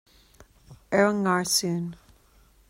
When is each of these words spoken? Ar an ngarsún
Ar 0.97 1.05
an 1.09 1.17
ngarsún 1.23 1.85